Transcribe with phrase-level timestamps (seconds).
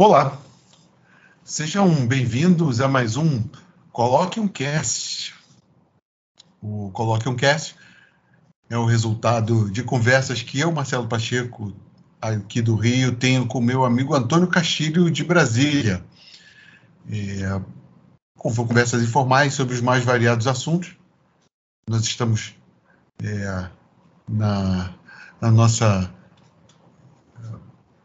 [0.00, 0.40] Olá,
[1.42, 3.42] sejam bem-vindos a mais um
[3.90, 5.34] Coloque um Cast.
[6.62, 7.74] O Coloque um Cast
[8.70, 11.74] é o resultado de conversas que eu, Marcelo Pacheco,
[12.20, 16.04] aqui do Rio, tenho com meu amigo Antônio Castilho, de Brasília.
[17.10, 17.60] É,
[18.36, 20.96] conversas informais sobre os mais variados assuntos.
[21.90, 22.54] Nós estamos
[23.20, 23.68] é,
[24.28, 24.94] na,
[25.40, 26.08] na nossa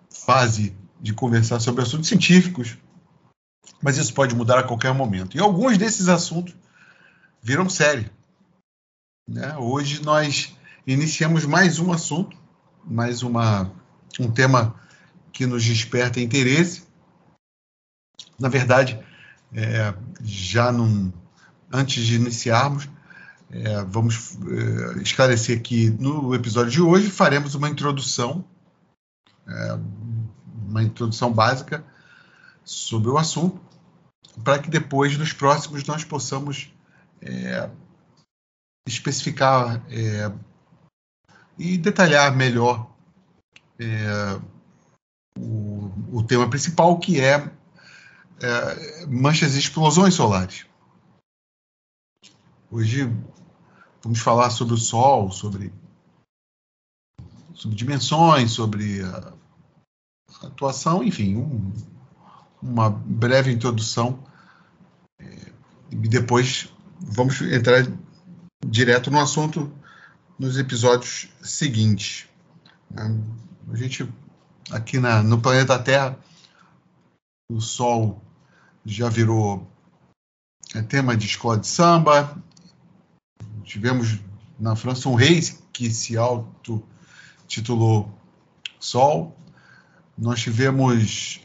[0.09, 2.77] fase de conversar sobre assuntos científicos,
[3.81, 5.35] mas isso pode mudar a qualquer momento.
[5.35, 6.55] E alguns desses assuntos
[7.41, 8.09] viram série.
[9.27, 9.53] Né?
[9.57, 10.55] Hoje nós
[10.87, 12.37] iniciamos mais um assunto,
[12.85, 13.69] mais uma,
[14.17, 14.79] um tema
[15.33, 16.83] que nos desperta interesse.
[18.39, 18.97] Na verdade,
[19.53, 19.93] é,
[20.23, 21.11] já num,
[21.69, 22.87] antes de iniciarmos,
[23.51, 28.45] é, vamos é, esclarecer que no episódio de hoje faremos uma introdução
[29.45, 29.77] é,
[30.73, 31.85] uma introdução básica
[32.65, 33.61] sobre o assunto,
[34.43, 36.73] para que depois, nos próximos, nós possamos
[37.21, 37.69] é,
[38.87, 40.31] especificar é,
[41.59, 42.91] e detalhar melhor
[43.79, 44.41] é,
[45.37, 50.65] o, o, tema principal, que é, é, manchas e explosões solares.
[52.71, 53.07] Hoje
[54.01, 55.71] vamos falar sobre o Sol, sobre,
[57.53, 59.03] sobre dimensões, sobre
[60.43, 61.73] atuação, enfim, um,
[62.61, 64.19] uma breve introdução
[65.19, 65.51] é,
[65.91, 67.85] e depois vamos entrar
[68.65, 69.71] direto no assunto
[70.37, 72.27] nos episódios seguintes.
[72.95, 74.07] A gente
[74.71, 76.17] aqui na, no planeta Terra,
[77.51, 78.21] o Sol
[78.85, 79.67] já virou
[80.73, 82.37] é, tema de escola de samba.
[83.63, 84.19] Tivemos
[84.59, 85.41] na França um rei
[85.71, 88.11] que se auto-titulou
[88.79, 89.35] Sol.
[90.17, 91.41] Nós tivemos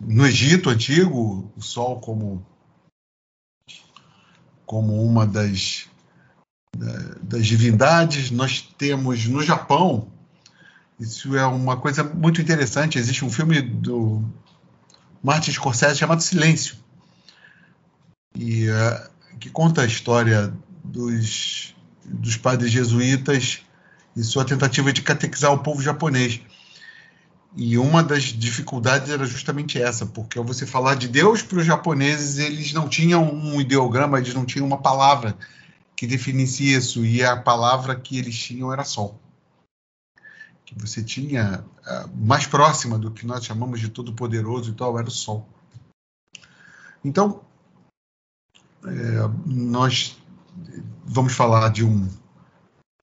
[0.00, 2.46] no Egito antigo o Sol como
[4.64, 5.88] como uma das
[7.22, 8.30] das divindades.
[8.30, 10.10] Nós temos no Japão
[10.98, 12.98] isso é uma coisa muito interessante.
[12.98, 14.24] Existe um filme do
[15.22, 16.76] Martin Scorsese chamado Silêncio
[18.34, 21.74] e uh, que conta a história dos
[22.08, 23.62] dos padres jesuítas
[24.16, 26.40] e sua tentativa de catequizar o povo japonês.
[27.56, 32.36] E uma das dificuldades era justamente essa, porque você falar de Deus para os japoneses,
[32.38, 35.36] eles não tinham um ideograma, eles não tinham uma palavra
[35.96, 39.18] que definisse isso, e a palavra que eles tinham era sol.
[40.66, 45.08] Que você tinha uh, mais próxima do que nós chamamos de todo-poderoso e tal, era
[45.08, 45.48] o sol.
[47.02, 47.40] Então,
[48.84, 50.18] é, nós
[51.04, 52.06] vamos falar de um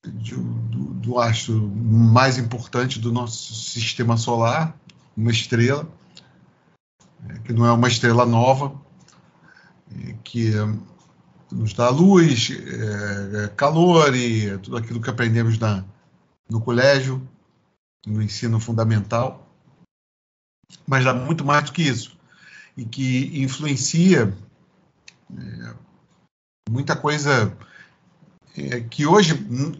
[0.04, 4.76] de, do, do astro mais importante do nosso sistema solar,
[5.16, 5.88] uma estrela,
[7.28, 8.74] é, que não é uma estrela nova,
[9.90, 10.52] é, que
[11.50, 15.84] nos dá luz, é, calor e tudo aquilo que aprendemos na,
[16.48, 17.26] no colégio,
[18.06, 19.48] no ensino fundamental,
[20.86, 22.16] mas dá muito mais do que isso,
[22.76, 24.36] e que influencia
[25.32, 25.74] é,
[26.68, 27.73] muita coisa é,
[28.90, 29.34] que hoje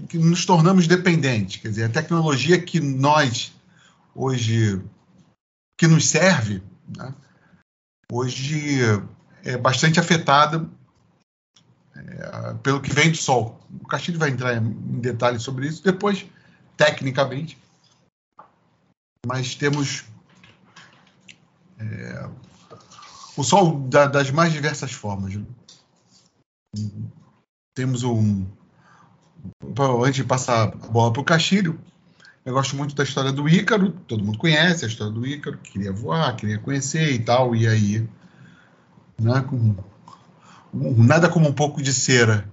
[0.09, 1.61] que nos tornamos dependentes.
[1.61, 3.53] Quer dizer, a tecnologia que nós
[4.15, 4.83] hoje
[5.79, 6.63] que nos serve,
[6.97, 7.15] né,
[8.11, 8.81] hoje
[9.45, 10.69] é bastante afetada
[11.95, 13.61] é, pelo que vem do Sol.
[13.81, 16.27] O Castilho vai entrar em detalhes sobre isso depois,
[16.77, 17.57] tecnicamente.
[19.27, 20.05] Mas temos
[21.79, 22.29] é,
[23.37, 25.35] o Sol da, das mais diversas formas.
[25.35, 25.45] Né?
[27.75, 28.47] Temos um,
[30.03, 31.79] antes de passar a bola para o Castilho,
[32.45, 35.93] eu gosto muito da história do Ícaro, todo mundo conhece a história do Ícaro, queria
[35.93, 38.07] voar, queria conhecer e tal, e aí,
[39.19, 39.75] né, com,
[40.73, 42.47] nada como um pouco de cera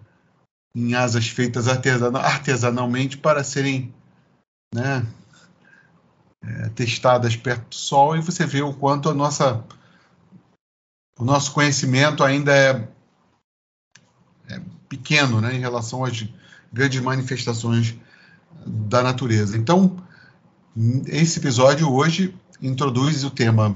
[0.73, 3.93] em asas feitas artesanalmente para serem
[4.73, 5.05] né,
[6.41, 9.61] é, testadas perto do sol, e você vê o quanto a nossa,
[11.19, 12.87] o nosso conhecimento ainda é,
[14.47, 16.25] é pequeno né, em relação às
[16.71, 17.95] grandes manifestações
[18.65, 19.57] da natureza.
[19.57, 19.97] Então,
[21.05, 23.75] esse episódio hoje introduz o tema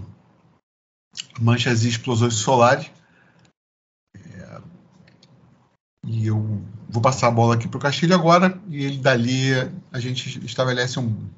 [1.40, 2.92] manchas e explosões solares.
[4.16, 4.62] É,
[6.06, 9.52] e eu vou passar a bola aqui para o Castilho agora, e ele dali
[9.92, 11.30] a gente estabelece um,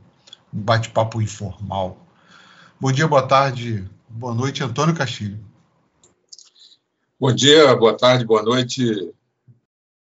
[0.54, 2.06] um bate-papo informal.
[2.80, 5.40] Bom dia, boa tarde, boa noite, Antônio Castilho.
[7.20, 9.12] Bom dia, boa tarde, boa noite,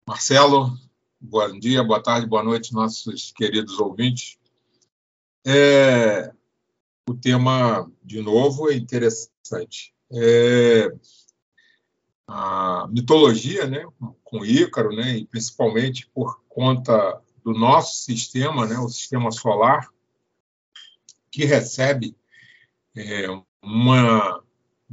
[0.06, 0.78] Marcelo.
[1.22, 4.38] Bom dia, boa tarde, boa noite, nossos queridos ouvintes.
[5.46, 6.32] É,
[7.06, 9.92] o tema, de novo, é interessante.
[10.10, 10.90] É,
[12.26, 13.86] a mitologia, né,
[14.24, 19.90] com Ícaro, né, e principalmente por conta do nosso sistema, né, o sistema solar,
[21.30, 22.16] que recebe
[22.96, 23.26] é,
[23.62, 24.42] uma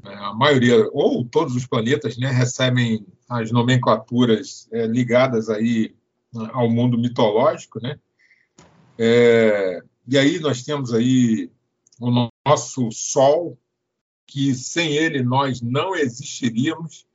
[0.03, 5.95] né, a maioria ou todos os planetas, né, recebem as nomenclaturas é, ligadas aí
[6.51, 7.99] ao mundo mitológico, né?
[8.97, 11.51] É, e aí nós temos aí
[11.99, 13.57] o nosso Sol,
[14.25, 17.05] que sem ele nós não existiríamos,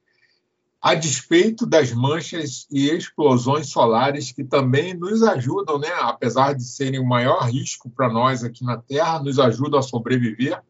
[0.83, 6.99] a despeito das manchas e explosões solares que também nos ajudam, né, apesar de serem
[6.99, 10.61] o maior risco para nós aqui na Terra, nos ajudam a sobreviver.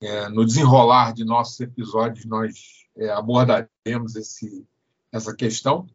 [0.00, 4.64] É, no desenrolar de nossos episódios, nós é, abordaremos esse,
[5.10, 5.88] essa questão.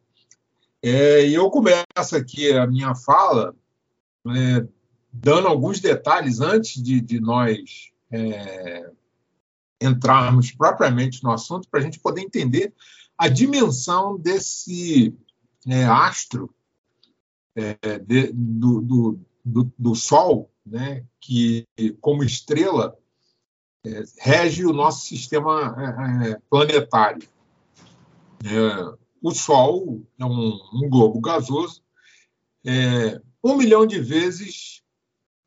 [0.86, 3.56] É, e eu começo aqui a minha fala
[4.26, 4.68] é,
[5.10, 8.92] dando alguns detalhes antes de, de nós é,
[9.80, 12.74] entrarmos propriamente no assunto, para a gente poder entender
[13.16, 15.16] a dimensão desse
[15.66, 16.54] é, astro
[17.56, 21.66] é, de, do, do, do, do, Sol, né, que,
[21.98, 22.94] como estrela,
[23.86, 27.26] é, rege o nosso sistema planetário.
[28.44, 31.82] É, o Sol é um, um globo gasoso
[33.42, 34.82] um milhão de vezes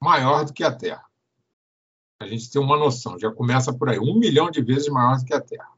[0.01, 1.05] maior do que a Terra.
[2.19, 5.25] A gente tem uma noção, já começa por aí, um milhão de vezes maior do
[5.25, 5.69] que a Terra.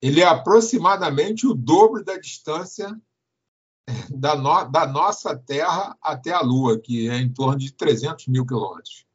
[0.00, 2.96] Ele é aproximadamente o dobro da distância
[4.10, 8.46] da, no, da nossa Terra até a Lua, que é em torno de 300 mil
[8.46, 9.06] quilômetros.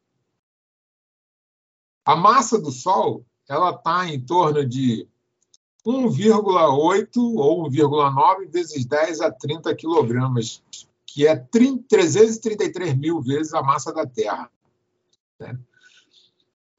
[2.06, 5.08] A massa do Sol ela está em torno de
[5.86, 10.64] 1,8 ou 1,9 vezes 10 a 30 quilogramas,
[11.06, 14.50] que é 30, 333 mil vezes a massa da Terra.
[15.40, 15.58] Né?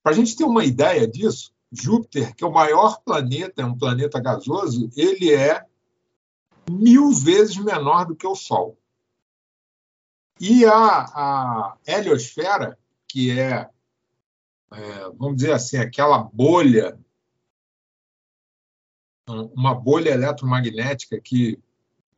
[0.03, 3.77] Para a gente ter uma ideia disso, Júpiter, que é o maior planeta, é um
[3.77, 5.65] planeta gasoso, ele é
[6.71, 8.79] mil vezes menor do que o Sol.
[10.41, 13.69] E a, a heliosfera, que é
[14.75, 16.99] é, vamos dizer assim, aquela bolha,
[19.29, 21.59] uma bolha eletromagnética que,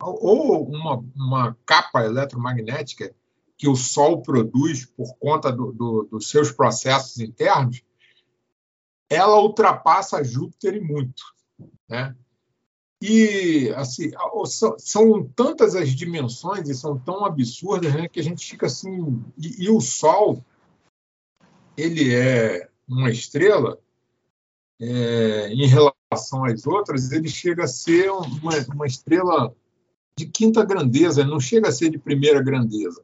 [0.01, 3.15] ou uma, uma capa eletromagnética
[3.57, 7.83] que o Sol produz por conta do, do, dos seus processos internos,
[9.09, 11.23] ela ultrapassa Júpiter e muito,
[11.89, 12.15] né?
[13.01, 14.11] E assim,
[14.79, 19.23] são, tantas as dimensões e são tão absurdas né, que a gente fica assim.
[19.37, 20.43] E, e o Sol
[21.77, 23.79] ele é uma estrela,
[24.81, 29.55] é, em relação às outras, ele chega a ser uma, uma estrela
[30.19, 33.03] de quinta grandeza, não chega a ser de primeira grandeza.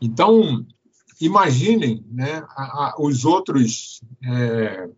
[0.00, 0.66] Então,
[1.20, 4.88] imaginem né, a, a, os outros é,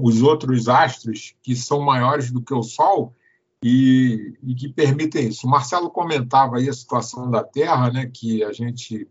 [0.00, 3.14] os outros astros que são maiores do que o Sol
[3.62, 5.46] e, e, que permitem isso.
[5.46, 9.08] O Marcelo comentava aí a situação da Terra, né, que a gente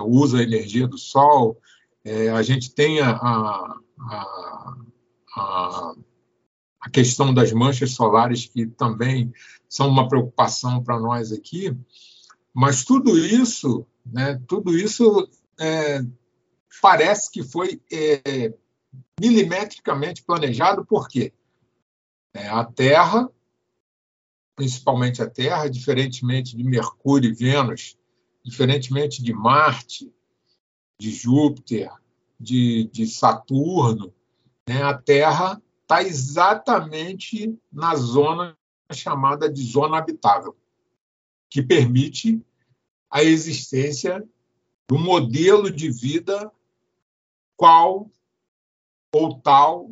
[0.00, 1.58] usa a energia do Sol,
[2.04, 3.76] é, a gente tem a, a,
[5.36, 5.94] a,
[6.80, 9.32] a, questão das manchas solares, que também
[9.68, 11.74] são uma preocupação para nós aqui,
[12.52, 15.28] mas tudo isso, né, tudo isso
[15.58, 16.04] é,
[16.80, 18.52] parece que foi é,
[19.20, 21.32] milimetricamente planejado, por quê?
[22.34, 23.30] É, a Terra,
[24.56, 27.96] principalmente a Terra, diferentemente de Mercúrio e Vênus,
[28.44, 30.12] diferentemente de Marte,
[30.98, 31.90] de Júpiter,
[32.38, 34.12] de, de Saturno,
[34.68, 38.56] né, a Terra está exatamente na zona
[38.92, 40.56] chamada de zona habitável,
[41.48, 42.44] que permite
[43.10, 44.26] a existência
[44.88, 46.50] do modelo de vida
[47.56, 48.10] qual
[49.12, 49.90] ou tal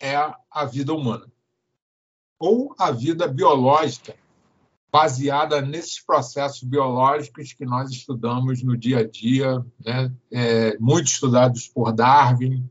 [0.00, 0.16] é
[0.50, 1.26] a vida humana,
[2.38, 4.14] ou a vida biológica
[4.90, 10.12] baseada nesses processos biológicos que nós estudamos no dia a dia, né?
[10.32, 12.68] é, muito estudados por Darwin.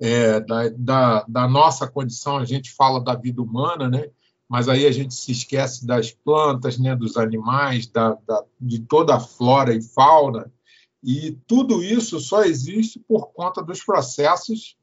[0.00, 4.08] É, da, da, da, nossa condição, a gente fala da vida humana, né?
[4.48, 6.94] mas aí a gente se esquece das plantas, né?
[6.94, 10.52] dos animais, da, da, de toda a flora e fauna,
[11.02, 14.76] e tudo isso só existe por conta dos processos,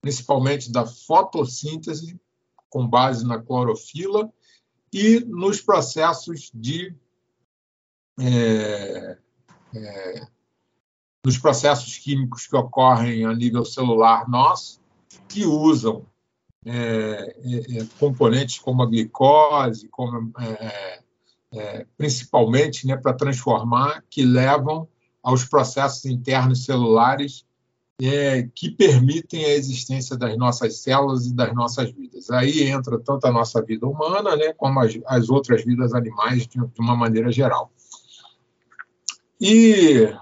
[0.00, 2.18] principalmente da fotossíntese,
[2.70, 4.32] com base na clorofila,
[4.92, 6.94] e nos processos de
[8.20, 9.18] é,
[9.74, 10.26] é,
[11.24, 14.80] nos processos químicos que ocorrem a nível celular nosso,
[15.28, 16.04] que usam
[16.64, 20.32] é, é, é componentes como a glicose, como,
[21.96, 24.88] principalmente né, para transformar, que levam
[25.22, 27.44] aos processos internos celulares
[28.00, 32.30] é, que permitem a existência das nossas células e das nossas vidas.
[32.30, 36.58] Aí entra tanto a nossa vida humana, né, como as, as outras vidas animais de,
[36.58, 37.70] de, uma maneira geral.
[39.40, 40.12] E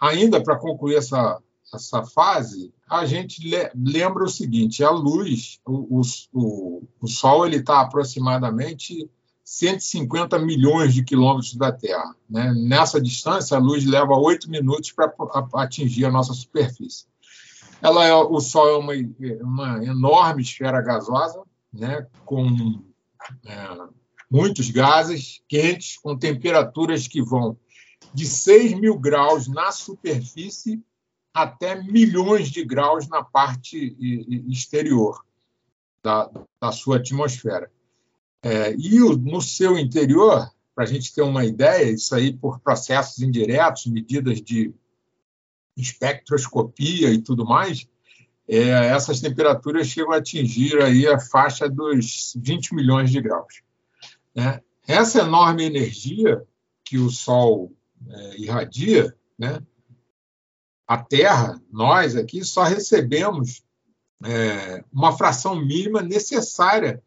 [0.00, 1.38] ainda para concluir essa,
[1.74, 6.00] essa fase, a gente le, lembra o seguinte: a luz, o,
[6.32, 9.10] o, o Sol, ele está aproximadamente
[9.46, 12.16] 150 milhões de quilômetros da Terra.
[12.28, 12.52] Né?
[12.52, 15.14] Nessa distância, a luz leva oito minutos para
[15.54, 17.06] atingir a nossa superfície.
[17.80, 18.92] Ela é, o Sol é uma,
[19.40, 22.08] uma enorme esfera gasosa, né?
[22.24, 22.82] com
[23.44, 23.88] é,
[24.28, 27.56] muitos gases quentes, com temperaturas que vão
[28.12, 30.82] de 6 mil graus na superfície
[31.32, 33.96] até milhões de graus na parte
[34.48, 35.24] exterior
[36.02, 36.28] da,
[36.60, 37.70] da sua atmosfera.
[38.46, 42.60] É, e o, no seu interior, para a gente ter uma ideia, isso aí por
[42.60, 44.72] processos indiretos, medidas de
[45.76, 47.88] espectroscopia e tudo mais,
[48.48, 53.62] é, essas temperaturas chegam a atingir aí a faixa dos 20 milhões de graus.
[54.32, 54.60] Né?
[54.86, 56.40] Essa enorme energia
[56.84, 57.72] que o Sol
[58.08, 59.60] é, irradia, né?
[60.86, 63.64] a Terra, nós aqui, só recebemos
[64.24, 67.02] é, uma fração mínima necessária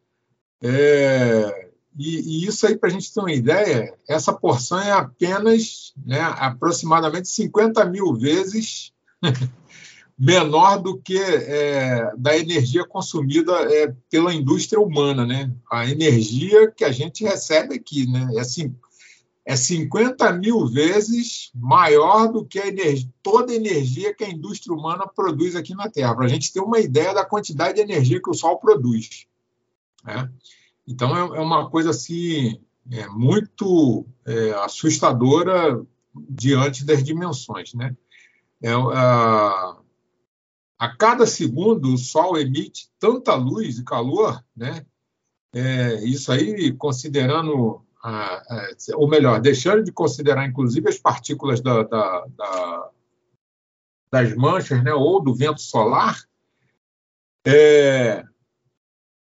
[0.61, 5.93] é, e, e, isso aí, para a gente ter uma ideia, essa porção é apenas
[6.05, 8.93] né, aproximadamente 50 mil vezes
[10.17, 15.25] menor do que é, da energia consumida é, pela indústria humana.
[15.25, 15.51] Né?
[15.71, 18.29] A energia que a gente recebe aqui né?
[18.35, 18.75] é, assim,
[19.45, 24.75] é 50 mil vezes maior do que a energia, toda a energia que a indústria
[24.75, 28.21] humana produz aqui na Terra, para a gente ter uma ideia da quantidade de energia
[28.21, 29.25] que o Sol produz.
[30.09, 30.31] Né?
[30.87, 32.61] Então, é, é, uma coisa assim,
[32.91, 37.73] é, muito é, assustadora diante das dimensões.
[37.73, 37.95] Né?
[38.61, 39.77] É, a,
[40.79, 44.85] a cada segundo, o Sol emite tanta luz e calor, né?
[45.51, 47.83] É, isso aí, considerando,
[48.93, 52.89] ou melhor, deixando de considerar, inclusive, as partículas da, da, da,
[54.11, 56.23] das manchas, né, ou do vento solar,
[57.43, 58.23] é,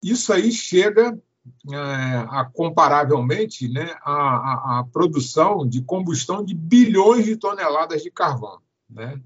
[0.02, 1.18] isso aí chega
[1.72, 8.60] é, a, comparavelmente né, a, produção de combustão de bilhões de toneladas de carvão.
[8.90, 9.20] Né?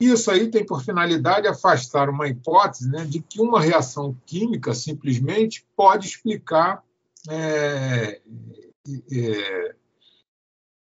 [0.00, 5.66] Isso aí tem por finalidade afastar uma hipótese né, de que uma reação química simplesmente
[5.76, 6.82] pode explicar
[7.28, 8.20] é,
[9.12, 9.74] é,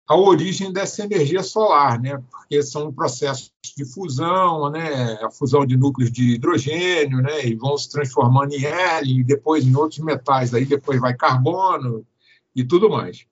[0.06, 2.23] a origem dessa energia solar, né?
[2.30, 5.14] porque são processos de fusão, né?
[5.23, 7.46] a fusão de núcleos de hidrogênio, né?
[7.46, 12.06] e vão se transformando em hélio, e depois em outros metais, aí depois vai carbono
[12.54, 13.26] e tudo mais.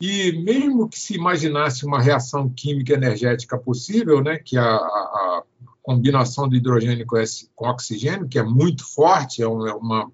[0.00, 4.38] E mesmo que se imaginasse uma reação química energética possível, né?
[4.38, 5.42] que a, a
[5.80, 7.06] combinação de hidrogênio
[7.54, 10.10] com oxigênio, que é muito forte, é uma,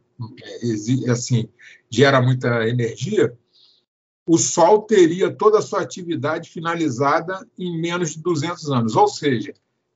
[1.07, 1.49] é, assim,
[1.91, 3.37] gera muita energia,
[4.27, 8.97] o Sol teria toda a sua atividade finalizada em menos de 200 anos.
[8.97, 9.53] Ou seja,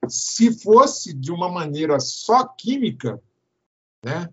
[0.09, 3.23] se fosse de uma maneira só química,
[4.05, 4.29] né,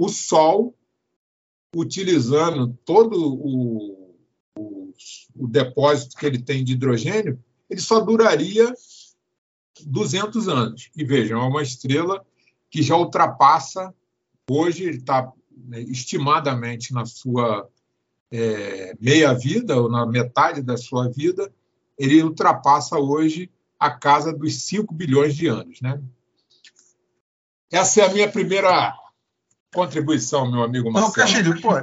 [0.00, 0.74] o Sol,
[1.74, 4.14] utilizando todo o,
[4.56, 4.94] o,
[5.36, 8.72] o depósito que ele tem de hidrogênio, ele só duraria
[9.86, 10.90] 200 anos.
[10.96, 12.24] E vejam, é uma estrela
[12.70, 13.94] que já ultrapassa,
[14.48, 17.68] hoje está né, estimadamente na sua
[18.36, 21.52] é, meia-vida, ou na metade da sua vida,
[21.96, 23.48] ele ultrapassa hoje
[23.78, 25.80] a casa dos 5 bilhões de anos.
[25.80, 26.02] Né?
[27.70, 28.92] Essa é a minha primeira
[29.72, 31.06] contribuição, meu amigo Marcelo.
[31.06, 31.78] Não, Castilho, pô,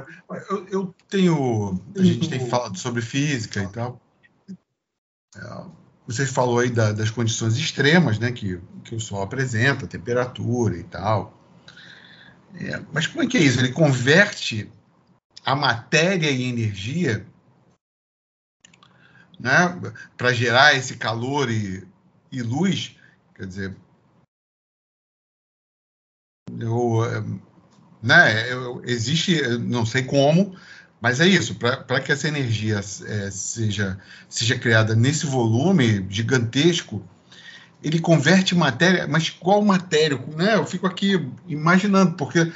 [0.50, 1.80] eu, eu, tenho.
[1.96, 3.98] A gente tem falado sobre física e tal.
[5.34, 5.64] É,
[6.06, 10.84] você falou aí da, das condições extremas né, que, que o Sol apresenta, temperatura e
[10.84, 11.38] tal.
[12.60, 13.58] É, mas como é que é isso?
[13.58, 14.70] Ele converte
[15.44, 17.26] a matéria e energia
[19.38, 19.80] né,
[20.16, 21.86] para gerar esse calor e,
[22.30, 22.96] e luz,
[23.34, 23.76] quer dizer,
[26.60, 27.00] eu,
[28.00, 30.56] né, eu, existe, não sei como,
[31.00, 37.04] mas é isso, para que essa energia é, seja, seja criada nesse volume gigantesco,
[37.82, 40.16] ele converte matéria, mas qual matéria?
[40.36, 40.54] Né?
[40.54, 42.52] Eu fico aqui imaginando, porque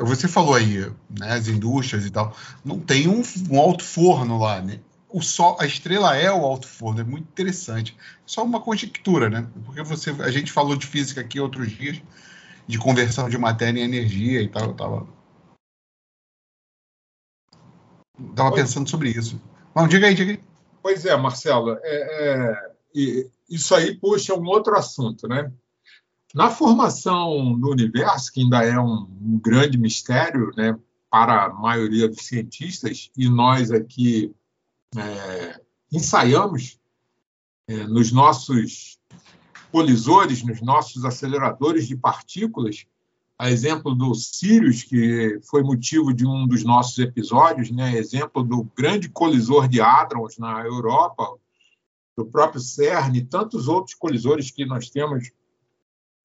[0.00, 4.60] você falou aí, né, as indústrias e tal, não tem um, um alto forno lá,
[4.60, 4.80] né?
[5.14, 7.96] o sol, a estrela é o alto forno, é muito interessante.
[8.26, 9.48] Só uma conjectura, né?
[9.64, 12.02] Porque você, a gente falou de física aqui outros dias,
[12.66, 15.06] de conversão de matéria em energia e tal, eu tava,
[18.34, 19.40] tava pensando sobre isso.
[19.72, 20.40] Bom, diga aí, diga aí.
[20.82, 22.58] Pois é, Marcelo, é,
[22.92, 25.52] é, isso aí puxa um outro assunto, né?
[26.34, 30.76] Na formação do universo, que ainda é um, um grande mistério, né,
[31.08, 34.34] para a maioria dos cientistas, e nós aqui
[34.96, 35.60] é,
[35.92, 36.80] ensaiamos
[37.68, 38.98] é, nos nossos
[39.70, 42.84] colisores, nos nossos aceleradores de partículas,
[43.38, 47.96] a exemplo do Sirius, que foi motivo de um dos nossos episódios, né?
[47.96, 51.32] exemplo do grande colisor de hadrons na Europa,
[52.16, 55.30] do próprio CERN, e tantos outros colisores que nós temos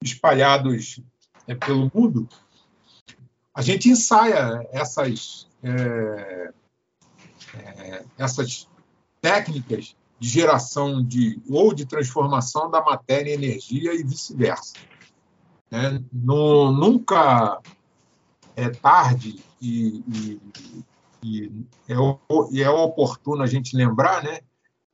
[0.02, 1.00] espalhados
[1.46, 2.28] é, pelo mundo,
[3.54, 6.52] a gente ensaia essas é,
[7.54, 8.68] é, essas
[9.20, 14.74] técnicas de geração de ou de transformação da matéria em energia e vice-versa.
[15.70, 17.60] É, nunca
[18.56, 20.40] é tarde e, e,
[21.22, 21.52] e,
[21.88, 21.94] é,
[22.50, 24.40] e, é, oportuno a gente lembrar, né?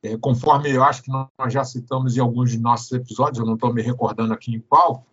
[0.07, 3.55] É, conforme eu acho que nós já citamos em alguns de nossos episódios, eu não
[3.55, 5.05] estou me recordando aqui em qual,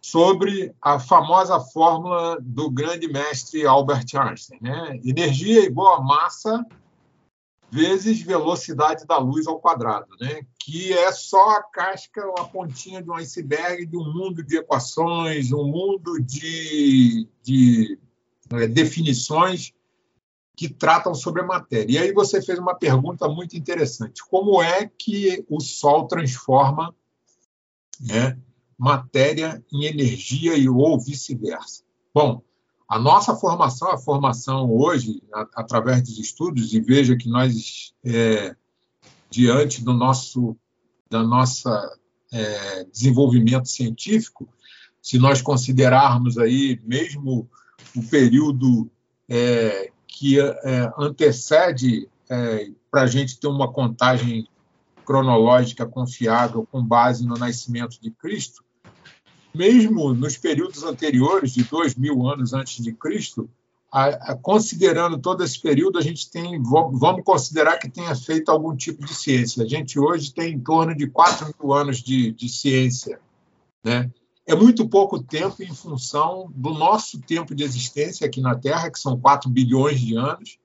[0.00, 4.58] sobre a famosa fórmula do grande mestre Albert Einstein.
[4.62, 5.00] Né?
[5.04, 6.64] Energia igual a massa
[7.70, 10.42] vezes velocidade da luz ao quadrado, né?
[10.58, 15.52] que é só a casca, a pontinha de um iceberg de um mundo de equações,
[15.52, 17.98] um mundo de, de
[18.52, 19.72] é, definições
[20.56, 21.92] que tratam sobre a matéria.
[21.92, 26.94] E aí você fez uma pergunta muito interessante: como é que o Sol transforma
[28.00, 28.36] né,
[28.78, 31.82] matéria em energia e ou vice-versa.
[32.12, 32.42] Bom,
[32.88, 38.54] a nossa formação, a formação hoje, a, através dos estudos, e veja que nós, é,
[39.30, 40.56] diante do nosso
[41.10, 41.96] da nossa
[42.32, 44.48] é, desenvolvimento científico,
[45.00, 47.48] se nós considerarmos aí mesmo
[47.94, 48.90] o período
[49.28, 54.48] é, que é, antecede é, para a gente ter uma contagem
[55.04, 58.64] cronológica confiável com base no nascimento de Cristo,
[59.54, 63.48] mesmo nos períodos anteriores, de dois mil anos antes de Cristo,
[63.92, 68.74] a, a, considerando todo esse período, a gente tem, vamos considerar que tenha feito algum
[68.74, 69.62] tipo de ciência.
[69.62, 73.20] A gente hoje tem em torno de 4 mil anos de, de ciência.
[73.84, 74.10] Né?
[74.46, 78.98] É muito pouco tempo em função do nosso tempo de existência aqui na Terra, que
[78.98, 80.58] são 4 bilhões de anos,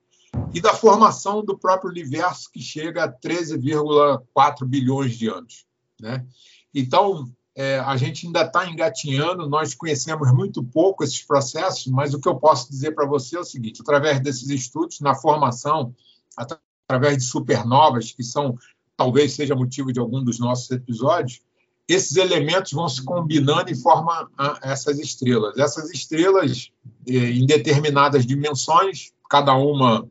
[0.54, 5.66] e da formação do próprio universo, que chega a 13,4 bilhões de anos.
[6.00, 6.26] Né?
[6.74, 12.20] Então, é, a gente ainda está engatinhando, nós conhecemos muito pouco esses processos, mas o
[12.20, 15.96] que eu posso dizer para você é o seguinte: através desses estudos, na formação,
[16.88, 18.58] através de supernovas, que são
[18.96, 21.42] talvez seja motivo de algum dos nossos episódios,
[21.90, 24.28] esses elementos vão se combinando e formam
[24.62, 25.58] essas estrelas.
[25.58, 26.72] Essas estrelas,
[27.08, 30.08] é, em determinadas dimensões, cada uma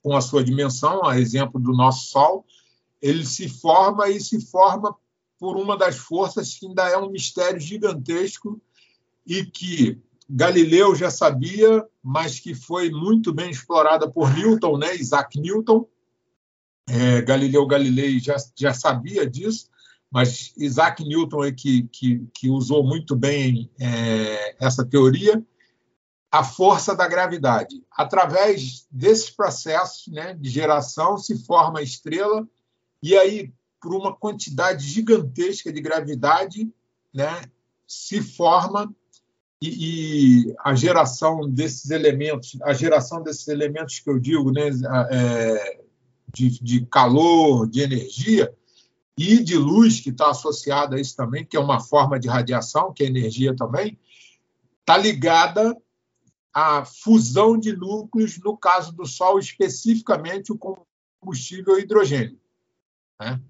[0.00, 2.46] com a sua dimensão, a exemplo do nosso Sol,
[3.02, 4.94] ele se forma e se forma
[5.40, 8.60] por uma das forças que ainda é um mistério gigantesco
[9.26, 10.00] e que
[10.30, 14.94] Galileu já sabia, mas que foi muito bem explorada por Newton, né?
[14.94, 15.84] Isaac Newton.
[16.88, 19.68] É, Galileu Galilei já, já sabia disso,
[20.10, 25.44] mas Isaac Newton é que, que, que usou muito bem é, essa teoria.
[26.30, 27.82] A força da gravidade.
[27.90, 32.46] Através desses processos né, de geração se forma a estrela,
[33.02, 36.68] e aí, por uma quantidade gigantesca de gravidade,
[37.14, 37.42] né,
[37.86, 38.92] se forma.
[39.60, 44.70] E, e, a geração desses elementos, a geração desses elementos que eu digo, né,
[45.10, 45.80] é,
[46.32, 48.54] de, de calor, de energia
[49.18, 52.92] e de luz que está associada a isso também, que é uma forma de radiação,
[52.92, 53.98] que é energia também,
[54.80, 55.76] está ligada
[56.54, 60.58] a fusão de núcleos, no caso do Sol, especificamente o
[61.20, 62.38] combustível hidrogênio.
[63.18, 63.40] Né?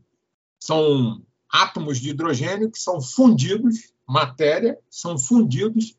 [0.59, 5.95] São átomos de hidrogênio que são fundidos, matéria, são fundidos,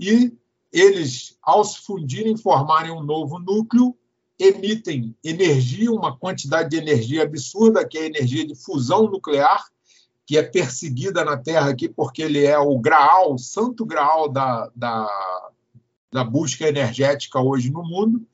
[0.00, 0.32] e
[0.72, 3.96] eles, ao se fundirem, formarem um novo núcleo,
[4.38, 9.64] emitem energia, uma quantidade de energia absurda, que é a energia de fusão nuclear,
[10.24, 14.70] que é perseguida na Terra aqui porque ele é o graal, o santo graal da,
[14.76, 15.50] da,
[16.12, 18.24] da busca energética hoje no mundo.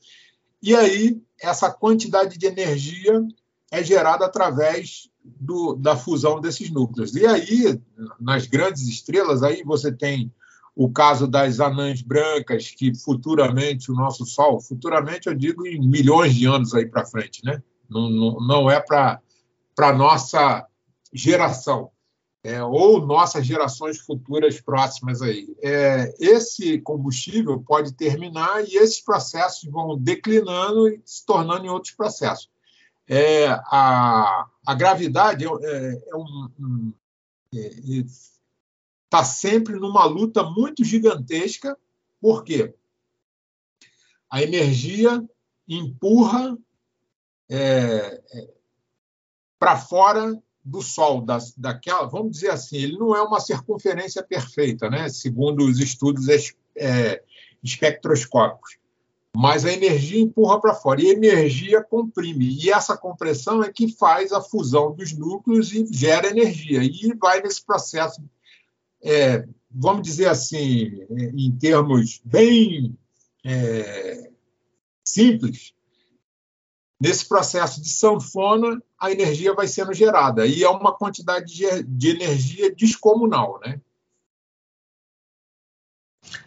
[0.61, 3.23] E aí, essa quantidade de energia
[3.71, 7.15] é gerada através do, da fusão desses núcleos.
[7.15, 7.81] E aí,
[8.21, 10.33] nas grandes estrelas, aí você tem
[10.77, 16.35] o caso das anãs brancas, que futuramente o nosso Sol, futuramente eu digo em milhões
[16.35, 17.63] de anos aí para frente, né?
[17.89, 19.21] não, não, não é para
[19.79, 20.67] a nossa
[21.13, 21.91] geração.
[22.47, 25.57] É, ou nossas gerações futuras próximas aí.
[25.63, 31.95] É, esse combustível pode terminar e esses processos vão declinando e se tornando em outros
[31.95, 32.51] processos.
[33.09, 36.93] É, a, a gravidade é, é, é um, um
[39.15, 41.79] está sempre numa luta muito gigantesca,
[42.21, 42.75] por quê?
[44.29, 45.25] A energia
[45.69, 46.59] empurra
[47.49, 48.49] é, é,
[49.57, 54.91] para fora do Sol, da, daquela, vamos dizer assim, ele não é uma circunferência perfeita,
[54.91, 55.09] né?
[55.09, 56.27] segundo os estudos
[56.77, 57.23] é,
[57.63, 58.79] espectroscópicos.
[59.37, 62.49] Mas a energia empurra para fora e a energia comprime.
[62.49, 66.83] E essa compressão é que faz a fusão dos núcleos e gera energia.
[66.83, 68.23] E vai nesse processo,
[69.05, 72.97] é, vamos dizer assim, em termos bem
[73.45, 74.31] é,
[75.07, 75.75] simples,
[77.01, 80.47] nesse processo de sanfona, a energia vai sendo gerada.
[80.47, 83.61] E é uma quantidade de, de energia descomunal.
[83.65, 83.79] Né?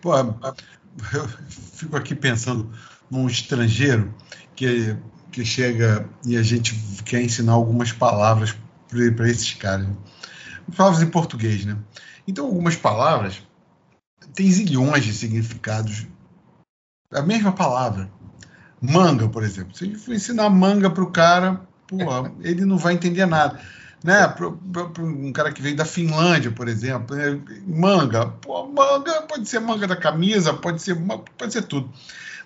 [0.02, 2.72] Pô, eu fico aqui pensando
[3.12, 4.14] num estrangeiro
[4.56, 4.98] que,
[5.32, 6.74] que chega e a gente
[7.06, 8.56] quer ensinar algumas palavras
[8.90, 9.88] para esses caras.
[9.88, 9.96] Né?
[10.76, 11.78] Palavras em português, né?
[12.28, 13.42] Então, algumas palavras
[14.34, 16.06] têm zilhões de significados.
[17.12, 18.12] A mesma palavra.
[18.82, 19.76] Manga, por exemplo.
[19.76, 23.60] Se a gente for ensinar manga para o cara, porra, ele não vai entender nada
[24.04, 24.28] né?
[24.28, 27.40] Para um cara que veio da Finlândia, por exemplo, né?
[27.66, 30.96] manga, pô, manga pode ser manga da camisa, pode ser,
[31.38, 31.92] pode ser tudo.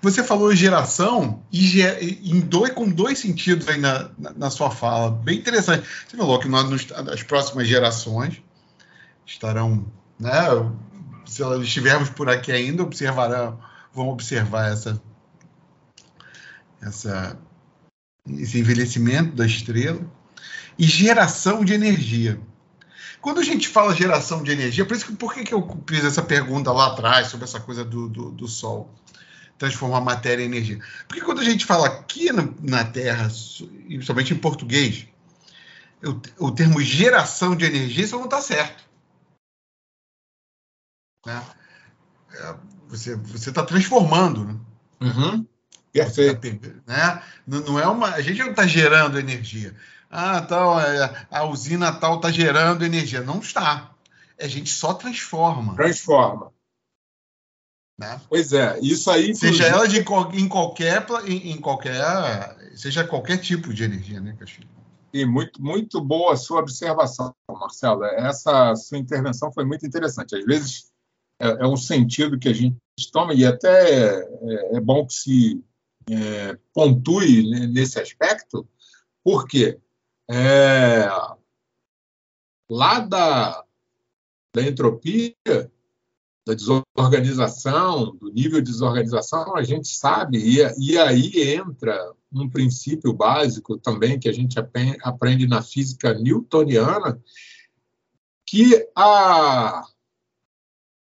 [0.01, 1.81] Você falou geração e
[2.23, 5.85] em dois, com dois sentidos aí na, na, na, sua fala, bem interessante.
[6.07, 8.41] Você falou que nós, as próximas gerações
[9.31, 9.85] estarão,
[10.19, 10.31] né?
[11.25, 13.59] Se estivermos por aqui ainda, observarão,
[13.93, 15.01] vão observar essa,
[16.81, 17.39] essa,
[18.27, 20.01] esse envelhecimento da estrela
[20.77, 22.39] e geração de energia.
[23.21, 26.03] Quando a gente fala geração de energia, por isso que por que, que eu fiz
[26.03, 28.93] essa pergunta lá atrás sobre essa coisa do, do, do Sol
[29.57, 30.79] transformar matéria em energia?
[31.07, 33.29] Porque quando a gente fala aqui na, na Terra,
[33.85, 35.05] principalmente em português,
[36.03, 38.90] o, o termo geração de energia isso não está certo.
[41.25, 41.43] Né?
[42.33, 42.55] É,
[42.87, 44.45] você está transformando.
[44.45, 44.59] Né?
[45.01, 45.47] Uhum.
[45.91, 46.81] Perfeito.
[46.87, 47.23] Né?
[47.45, 49.75] Não, não é uma, a gente não está gerando energia
[50.11, 53.21] ah, tal, é, a usina tal está gerando energia.
[53.21, 53.95] Não está.
[54.37, 55.73] A gente só transforma.
[55.75, 56.51] Transforma.
[57.97, 58.19] Né?
[58.27, 59.33] Pois é, isso aí.
[59.33, 60.03] Seja ela de, em,
[60.49, 61.95] qualquer, em, em, qualquer.
[62.75, 64.67] Seja qualquer tipo de energia, né, Castilho?
[65.13, 68.03] E muito, muito boa a sua observação, Marcelo.
[68.03, 70.35] Essa sua intervenção foi muito interessante.
[70.35, 70.90] Às vezes
[71.41, 72.77] é, é um sentido que a gente
[73.11, 75.63] toma, e até é, é bom que se
[76.09, 78.67] é, pontue nesse aspecto,
[79.23, 79.79] por quê?
[80.29, 81.07] É,
[82.69, 83.63] lá da,
[84.55, 85.35] da entropia,
[86.45, 93.13] da desorganização, do nível de desorganização, a gente sabe, e, e aí entra um princípio
[93.13, 94.57] básico também que a gente
[95.03, 97.21] aprende na física newtoniana,
[98.45, 99.85] que a,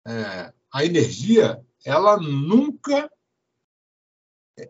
[0.06, 3.10] é, a energia ela nunca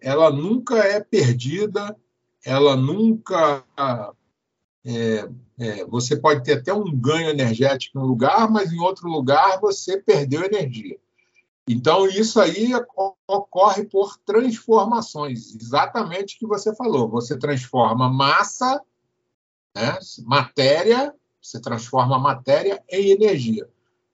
[0.00, 1.96] ela nunca é perdida,
[2.44, 3.64] ela nunca
[4.84, 9.08] é, é, você pode ter até um ganho energético em um lugar, mas em outro
[9.08, 10.96] lugar você perdeu energia.
[11.68, 12.72] Então, isso aí
[13.28, 17.08] ocorre por transformações, exatamente o que você falou.
[17.10, 18.82] Você transforma massa,
[19.76, 23.68] né, matéria, você transforma matéria em energia.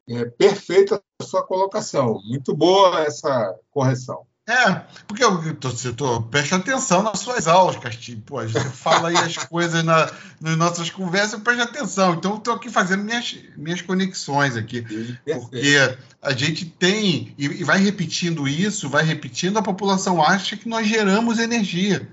[0.08, 4.26] É perfeita a sua colocação, muito boa essa correção.
[4.48, 4.74] É,
[5.08, 8.22] porque eu tô, eu tô, preste atenção nas suas aulas, Castilho.
[8.24, 10.08] Pô, você fala aí as coisas na,
[10.40, 12.14] nas nossas conversas, preste atenção.
[12.14, 14.82] Então, eu estou aqui fazendo minhas, minhas conexões aqui.
[15.24, 20.68] Porque a gente tem, e, e vai repetindo isso, vai repetindo, a população acha que
[20.68, 22.08] nós geramos energia.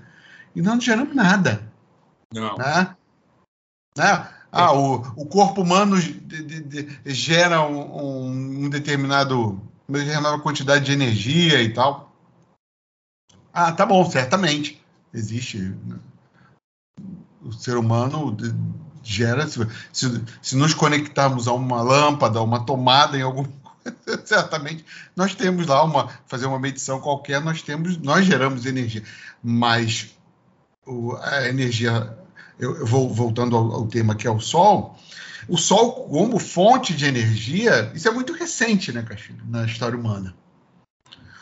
[0.56, 1.62] E não geramos nada.
[2.32, 2.56] Não.
[2.56, 2.96] Né?
[3.96, 4.28] Né?
[4.50, 5.96] Ah, o, o corpo humano
[7.04, 12.12] gera um, um determinado, uma determinada quantidade de energia e tal.
[13.52, 14.82] Ah, tá bom, certamente.
[15.12, 15.58] Existe.
[15.58, 15.96] Né?
[17.42, 18.36] O ser humano
[19.02, 19.46] gera.
[19.46, 19.68] Se,
[20.42, 23.44] se, nos conectarmos a uma lâmpada, a uma tomada em algum
[24.24, 24.84] certamente
[25.14, 29.02] nós temos lá uma fazer uma medição qualquer nós temos nós geramos energia
[29.42, 30.16] mas
[30.86, 32.16] o, a energia
[32.58, 34.98] eu, eu, vou voltando ao, ao, tema que é o sol
[35.48, 40.34] o sol como fonte de energia isso é muito recente né Castilho, na história humana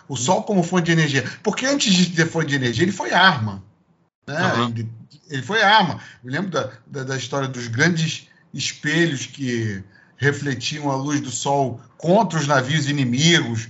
[0.09, 1.25] o Sol como fonte de energia.
[1.43, 3.63] Porque antes de ter fonte de energia, ele foi arma.
[4.27, 4.55] Né?
[4.55, 4.69] Uhum.
[4.69, 4.89] Ele,
[5.31, 6.01] ele, foi arma.
[6.23, 9.83] Eu lembro da, da, da, história dos grandes espelhos que
[10.19, 13.69] refletiam a luz do sol contra os navios inimigos,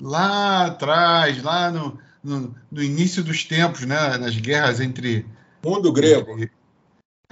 [0.00, 4.16] lá atrás, lá no, no, no início dos tempos, né?
[4.16, 5.26] nas guerras entre.
[5.62, 6.32] Mundo grego.
[6.32, 6.50] Entre,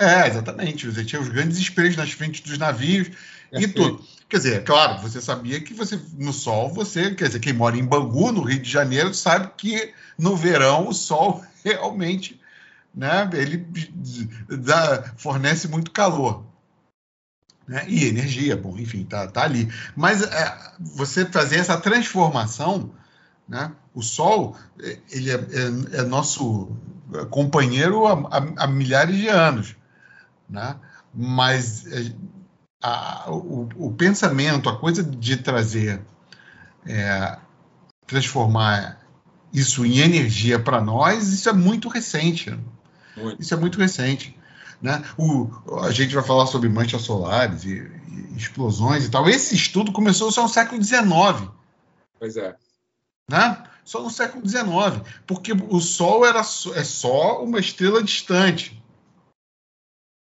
[0.01, 0.87] é, exatamente.
[0.87, 3.11] Você tinha os grandes espelhos nas frentes dos navios
[3.53, 4.03] é e tudo.
[4.29, 7.77] Quer dizer, é claro, você sabia que você no sol, você, quer dizer, quem mora
[7.77, 12.41] em Bangu, no Rio de Janeiro, sabe que no verão o sol realmente,
[12.95, 13.67] né, ele
[14.49, 16.45] dá, fornece muito calor.
[17.69, 17.85] Né?
[17.87, 19.69] E energia, bom, enfim, tá, tá ali.
[19.95, 22.91] Mas é, você fazer essa transformação,
[23.49, 23.73] né?
[23.93, 24.57] O Sol,
[25.11, 26.71] ele é, é, é nosso
[27.31, 29.75] companheiro há, há, há milhares de anos
[30.51, 30.77] né?
[31.15, 32.13] mas é,
[32.83, 36.03] a, o, o, pensamento, a coisa de trazer,
[36.87, 37.39] é,
[38.07, 39.01] transformar
[39.53, 42.59] isso em energia para nós, isso é muito recente.
[43.17, 43.41] Muito.
[43.41, 44.37] Isso é muito recente.
[44.81, 45.03] Né?
[45.17, 45.49] O,
[45.83, 49.29] a gente vai falar sobre manchas solares e, e, explosões e tal.
[49.29, 51.51] Esse estudo começou só no século XIX.
[52.19, 52.57] Pois é.
[53.29, 53.63] Né?
[53.85, 58.80] Só no século XIX, porque o Sol era é só uma estrela distante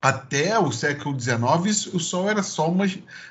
[0.00, 2.86] até o século XIX, o Sol era só uma,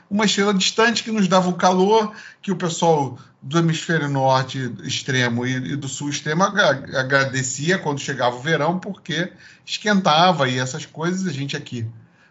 [0.09, 5.47] uma estrela distante que nos dava o calor, que o pessoal do hemisfério norte extremo
[5.47, 9.31] e, e do sul extremo agradecia quando chegava o verão, porque
[9.65, 11.25] esquentava e essas coisas.
[11.25, 11.87] A gente aqui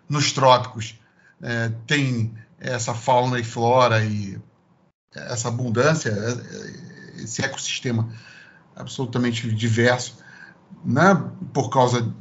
[0.09, 0.99] nos trópicos
[1.43, 4.39] é, tem essa fauna e flora e
[5.15, 6.13] essa abundância,
[7.17, 8.09] esse ecossistema
[8.77, 10.19] absolutamente diverso,
[10.85, 11.15] né,
[11.53, 12.15] por causa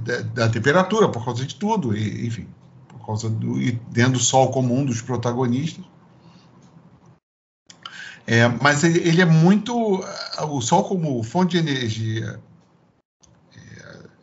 [0.00, 2.48] da, da, temperatura, por causa de tudo, e, enfim,
[2.88, 5.84] por causa do e dentro do Sol como um dos protagonistas.
[8.26, 10.02] É, mas ele, ele, é muito
[10.48, 12.40] o Sol como fonte de energia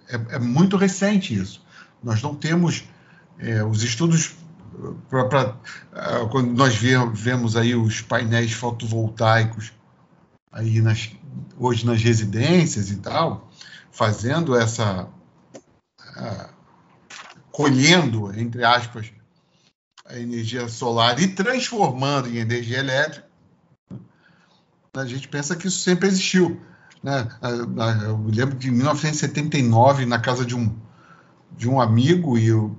[0.09, 1.63] é, é, é muito recente isso.
[2.03, 2.83] Nós não temos
[3.37, 4.35] é, os estudos
[5.09, 5.55] para
[6.31, 9.73] quando nós vemos aí os painéis fotovoltaicos
[10.51, 11.11] aí nas,
[11.57, 13.49] hoje nas residências e tal,
[13.91, 15.07] fazendo essa
[17.51, 19.11] colhendo, entre aspas,
[20.05, 23.27] a energia solar e transformando em energia elétrica,
[24.93, 26.59] a gente pensa que isso sempre existiu.
[27.03, 27.27] Né?
[28.03, 30.75] Eu me lembro de 1979, na casa de um,
[31.51, 32.77] de um amigo, e eu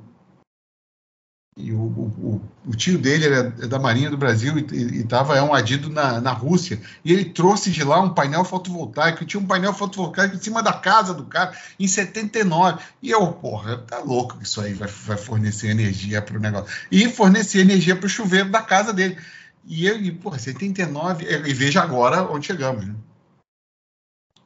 [1.55, 5.53] e o, o, o, tio dele era da Marinha do Brasil e estava é um
[5.53, 6.81] adido na, na Rússia.
[7.05, 9.27] E ele trouxe de lá um painel fotovoltaico.
[9.27, 12.83] Tinha um painel fotovoltaico em cima da casa do cara em 79.
[13.03, 16.75] E eu, porra, tá louco que isso aí vai, vai fornecer energia para o negócio.
[16.91, 19.19] E fornecer energia para o chuveiro da casa dele.
[19.67, 21.27] E eu, e, porra, 79.
[21.27, 22.87] E veja agora onde chegamos.
[22.87, 22.95] Né?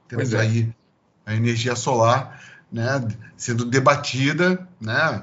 [0.09, 0.41] Temos é.
[0.41, 0.75] aí
[1.25, 5.23] a energia solar né, sendo debatida, né?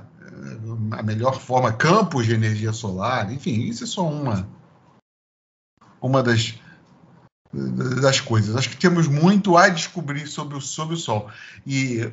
[0.92, 4.48] A melhor forma, campos de energia solar, enfim, isso é só uma,
[6.02, 6.56] uma das,
[8.02, 8.56] das coisas.
[8.56, 11.30] Acho que temos muito a descobrir sobre o, sobre o Sol.
[11.66, 12.12] E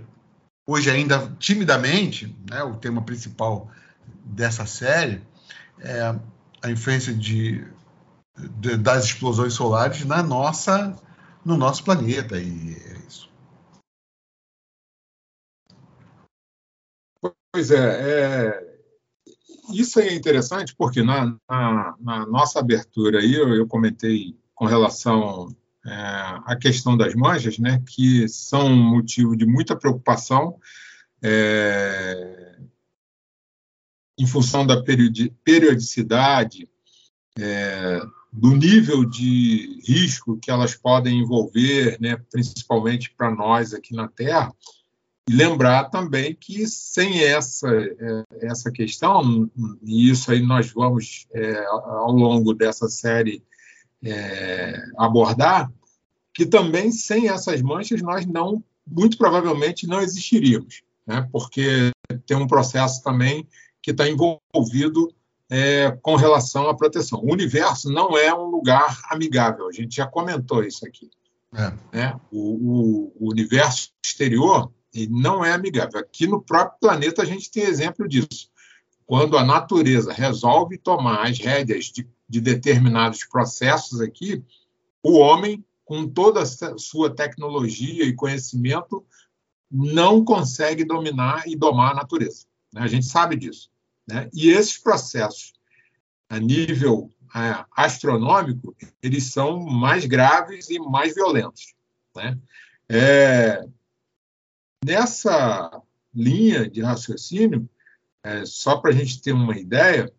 [0.66, 3.70] hoje, ainda timidamente, né, o tema principal
[4.24, 5.22] dessa série
[5.78, 6.14] é
[6.62, 7.66] a influência de,
[8.59, 10.94] de, das explosões solares na nossa,
[11.44, 12.38] no nosso planeta.
[12.38, 13.30] E é isso.
[17.53, 18.71] Pois é, é,
[19.73, 25.55] isso é interessante porque na, na, na nossa abertura aí eu, eu comentei com relação
[25.85, 25.91] é,
[26.45, 30.59] à questão das manchas, né, que são motivo de muita preocupação
[31.23, 32.57] é,
[34.19, 36.69] em função da periodicidade,
[37.39, 38.01] é,
[38.33, 44.55] do nível de risco que elas podem envolver, né, principalmente para nós aqui na Terra.
[45.31, 49.49] E lembrar também que sem essa, é, essa questão,
[49.81, 53.40] e isso aí nós vamos, é, ao longo dessa série,
[54.03, 55.73] é, abordar,
[56.35, 61.29] que também sem essas manchas nós não, muito provavelmente, não existiríamos, né?
[61.31, 61.93] porque
[62.27, 63.47] tem um processo também
[63.81, 65.14] que está envolvido
[65.49, 67.21] é, com relação à proteção.
[67.21, 71.09] O universo não é um lugar amigável, a gente já comentou isso aqui.
[71.55, 71.73] É.
[71.97, 72.21] Né?
[72.33, 76.00] O, o, o universo exterior e não é amigável.
[76.00, 78.50] Aqui no próprio planeta a gente tem exemplo disso.
[79.07, 84.42] Quando a natureza resolve tomar as rédeas de, de determinados processos aqui,
[85.03, 89.05] o homem, com toda a sua tecnologia e conhecimento,
[89.70, 92.46] não consegue dominar e domar a natureza.
[92.72, 92.83] Né?
[92.83, 93.70] A gente sabe disso.
[94.07, 94.29] Né?
[94.33, 95.53] E esses processos,
[96.29, 101.74] a nível é, astronômico, eles são mais graves e mais violentos.
[102.14, 102.38] Né?
[102.88, 103.64] É,
[104.85, 105.83] nessa
[106.14, 107.69] linha de raciocínio,
[108.23, 110.12] é, só para a gente ter uma ideia,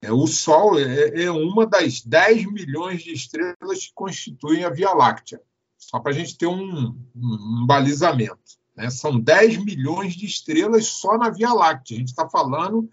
[0.00, 4.92] é, o Sol é, é, uma das 10 milhões de estrelas que constituem a Via
[4.92, 5.40] Láctea,
[5.76, 8.58] só para a gente ter um, um, um balizamento.
[8.76, 8.90] Né?
[8.90, 11.96] São 10 milhões de estrelas só na Via Láctea.
[11.96, 12.88] A gente está falando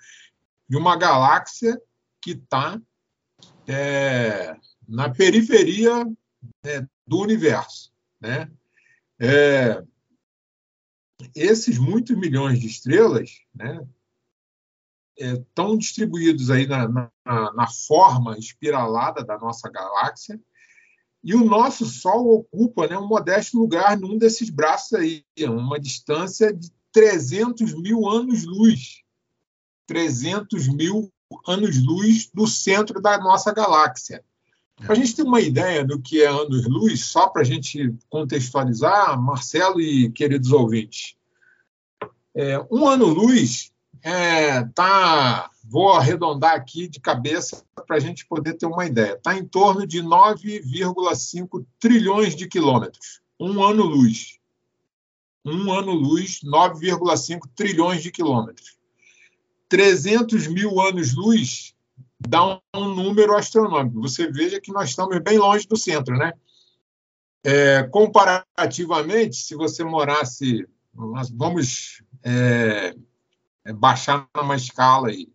[0.68, 1.80] de uma galáxia
[2.22, 2.82] que está
[3.68, 4.56] é,
[4.88, 6.08] na periferia
[6.64, 7.92] é, do universo.
[8.20, 8.50] Né?
[11.36, 13.86] É, esses muitos milhões de estrelas né,
[15.18, 20.40] estão distribuídos aí na, na, na, forma espiralada da nossa galáxia,
[21.24, 26.54] e o nosso Sol ocupa né, um modesto lugar num desses braços aí, uma distância
[26.54, 29.04] de 300 mil anos-luz.
[29.88, 31.12] 300 mil
[31.48, 34.24] anos-luz do centro da nossa galáxia.
[34.78, 39.20] Para a gente ter uma ideia do que é anos-luz, só para a gente contextualizar,
[39.20, 41.16] Marcelo e queridos ouvintes,
[42.36, 43.72] é, um ano-luz
[44.04, 49.14] é, tá, vou arredondar aqui de cabeça para a gente poder ter uma ideia.
[49.14, 53.22] Está em torno de 9,5 trilhões de quilômetros.
[53.40, 54.38] Um ano-luz.
[55.44, 58.78] Um ano-luz, 9,5 trilhões de quilômetros.
[59.70, 61.75] 300 mil anos-luz
[62.28, 64.02] dá um número astronômico.
[64.02, 66.34] Você veja que nós estamos bem longe do centro, né?
[67.44, 72.96] É, comparativamente, se você morasse, vamos é,
[73.64, 75.32] é baixar numa escala aí.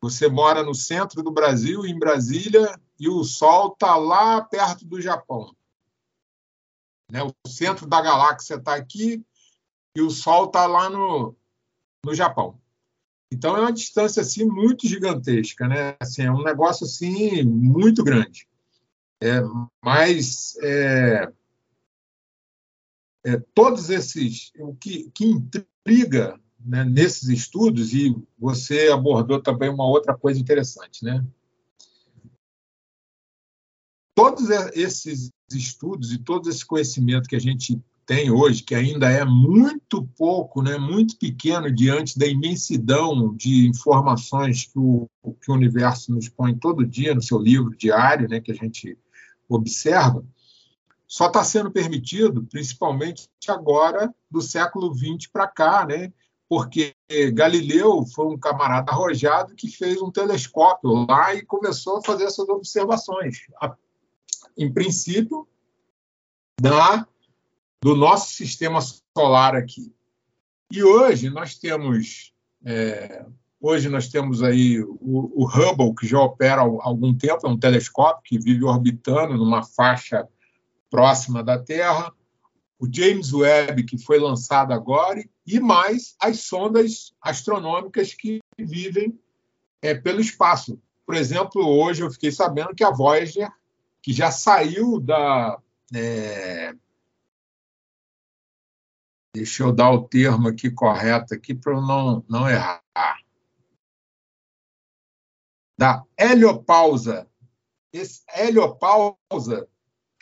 [0.00, 5.00] Você mora no centro do Brasil, em Brasília, e o Sol está lá perto do
[5.00, 5.54] Japão.
[7.10, 7.22] Né?
[7.22, 9.24] O centro da galáxia está aqui
[9.96, 11.36] e o Sol está lá no,
[12.04, 12.60] no Japão.
[13.34, 15.96] Então é uma distância assim muito gigantesca, né?
[15.98, 18.46] Assim, é um negócio assim muito grande.
[19.20, 19.40] É,
[19.82, 21.32] mas é,
[23.24, 29.86] é, todos esses o que, que intriga né, nesses estudos, e você abordou também uma
[29.86, 31.24] outra coisa interessante, né?
[34.14, 39.24] Todos esses estudos e todo esse conhecimento que a gente tem hoje, que ainda é
[39.24, 45.08] muito pouco, né, muito pequeno diante da imensidão de informações que o,
[45.40, 48.98] que o universo nos põe todo dia no seu livro diário, né, que a gente
[49.48, 50.24] observa,
[51.06, 56.12] só está sendo permitido, principalmente agora, do século XX para cá, né,
[56.48, 56.94] porque
[57.32, 62.48] Galileu foi um camarada arrojado que fez um telescópio lá e começou a fazer essas
[62.48, 63.38] observações.
[64.56, 65.48] Em princípio,
[66.60, 67.06] da,
[67.84, 68.80] do nosso sistema
[69.14, 69.94] solar aqui.
[70.72, 72.32] E hoje nós temos
[72.64, 73.26] é,
[73.60, 77.58] hoje nós temos aí o, o, Hubble que já opera há algum tempo, é um
[77.58, 80.26] telescópio que vive orbitando numa faixa
[80.88, 82.10] próxima da Terra
[82.78, 89.18] o James Webb, que foi lançado agora, e mais as sondas astronômicas que vivem
[89.82, 90.80] é, pelo espaço.
[91.04, 93.50] Por exemplo, hoje eu fiquei sabendo que a Voyager,
[94.00, 95.58] que já saiu da.
[95.94, 96.74] É...
[99.34, 102.80] Deixa eu dar o termo aqui correto aqui para eu não, não errar.
[105.76, 107.28] Da heliopausa.
[107.92, 109.68] Esse heliopausa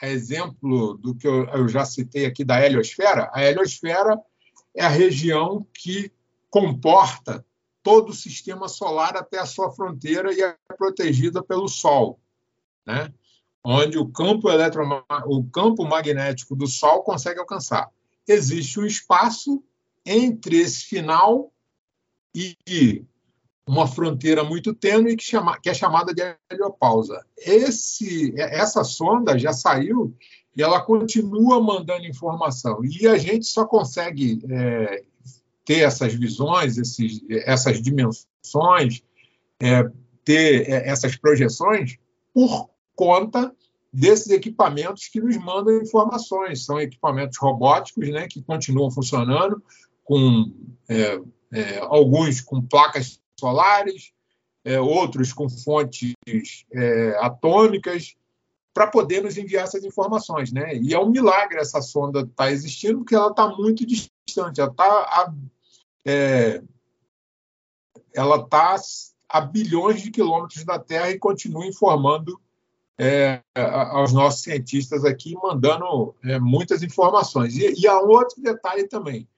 [0.00, 4.18] é exemplo do que eu, eu já citei aqui da heliosfera, a heliosfera
[4.74, 6.10] é a região que
[6.48, 7.44] comporta
[7.82, 12.18] todo o sistema solar até a sua fronteira e é protegida pelo Sol,
[12.86, 13.12] né?
[13.64, 14.48] onde o campo,
[15.26, 17.90] o campo magnético do Sol consegue alcançar.
[18.26, 19.62] Existe um espaço
[20.04, 21.52] entre esse final
[22.34, 23.04] e
[23.66, 27.24] uma fronteira muito tênue que, chama, que é chamada de heliopausa.
[27.38, 30.16] Esse, essa sonda já saiu
[30.56, 32.84] e ela continua mandando informação.
[32.84, 35.04] E a gente só consegue é,
[35.64, 39.02] ter essas visões, esses, essas dimensões,
[39.60, 39.88] é,
[40.24, 41.96] ter é, essas projeções
[42.34, 43.54] por conta
[43.92, 46.64] desses equipamentos que nos mandam informações.
[46.64, 49.62] São equipamentos robóticos né, que continuam funcionando,
[50.02, 50.50] com
[50.88, 51.20] é,
[51.52, 54.12] é, alguns com placas solares,
[54.64, 56.14] é, outros com fontes
[56.72, 58.16] é, atômicas,
[58.72, 60.50] para poder nos enviar essas informações.
[60.50, 60.76] Né?
[60.76, 64.70] E é um milagre essa sonda estar tá existindo, porque ela está muito distante, ela
[64.70, 65.34] está
[66.04, 66.62] é,
[68.14, 68.76] ela está
[69.28, 72.40] a bilhões de quilômetros da Terra e continua informando
[73.02, 77.56] é, aos nossos cientistas aqui, mandando é, muitas informações.
[77.56, 79.28] E, e há outro detalhe também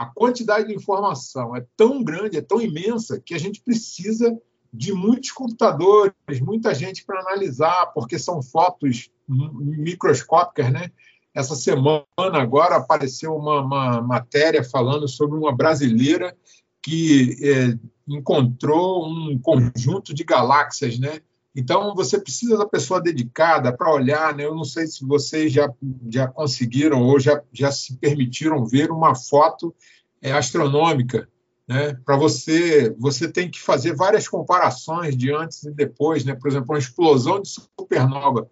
[0.00, 4.34] a quantidade de informação é tão grande, é tão imensa, que a gente precisa
[4.72, 10.90] de muitos computadores, muita gente para analisar, porque são fotos microscópicas, né?
[11.34, 16.36] essa semana agora apareceu uma, uma matéria falando sobre uma brasileira
[16.82, 21.20] que é, encontrou um conjunto de galáxias, né?
[21.54, 24.34] Então, você precisa da pessoa dedicada para olhar.
[24.34, 24.44] Né?
[24.44, 25.72] Eu não sei se vocês já,
[26.08, 29.74] já conseguiram ou já, já se permitiram ver uma foto
[30.22, 31.28] é, astronômica.
[31.66, 31.94] Né?
[32.04, 36.24] Para você, você tem que fazer várias comparações de antes e depois.
[36.24, 36.34] Né?
[36.34, 38.48] Por exemplo, uma explosão de supernova.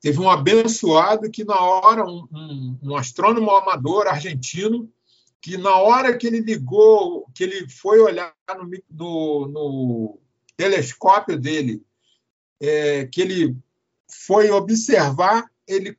[0.00, 4.90] Teve um abençoado que, na hora, um, um, um astrônomo amador argentino,
[5.42, 10.18] que na hora que ele ligou, que ele foi olhar no, no, no
[10.56, 11.82] telescópio dele
[12.60, 13.56] é, que ele
[14.08, 15.96] foi observar, ele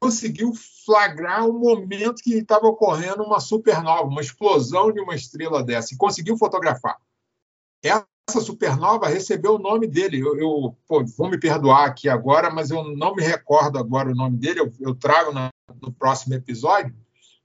[0.00, 0.52] conseguiu
[0.84, 5.98] flagrar o momento que estava ocorrendo uma supernova, uma explosão de uma estrela dessa, e
[5.98, 6.96] conseguiu fotografar.
[7.82, 10.20] Essa supernova recebeu o nome dele.
[10.20, 14.14] Eu, eu pô, vou me perdoar aqui agora, mas eu não me recordo agora o
[14.14, 14.60] nome dele.
[14.60, 16.94] Eu, eu trago na, no próximo episódio.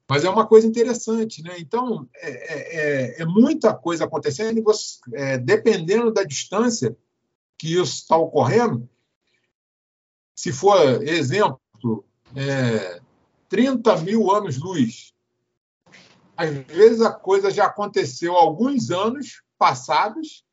[0.07, 1.55] Mas é uma coisa interessante, né?
[1.57, 6.95] Então é, é, é, é muita coisa acontecendo e você, é, dependendo da distância,
[7.57, 8.89] que isso está ocorrendo,
[10.35, 13.01] se for exemplo, é,
[13.47, 15.13] 30 mil anos-luz,
[16.35, 20.43] às vezes a coisa já aconteceu há alguns anos passados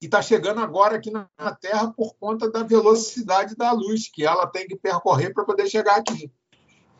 [0.00, 1.28] e está chegando agora aqui na
[1.60, 5.96] Terra por conta da velocidade da luz que ela tem que percorrer para poder chegar
[5.96, 6.30] aqui.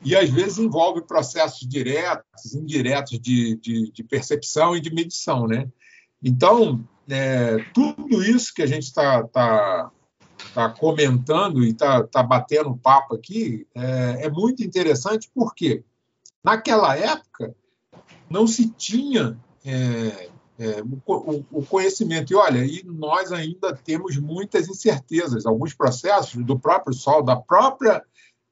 [0.05, 5.47] E às vezes envolve processos diretos, indiretos de, de, de percepção e de medição.
[5.47, 5.69] Né?
[6.23, 9.91] Então, é, tudo isso que a gente está tá,
[10.55, 15.83] tá comentando e está tá batendo papo aqui é, é, muito interessante, porque
[16.43, 17.55] naquela época
[18.31, 20.29] não se tinha é,
[20.59, 22.33] é o, o, conhecimento.
[22.33, 28.03] E olha, e nós ainda temos muitas incertezas, alguns processos do próprio Sol, da própria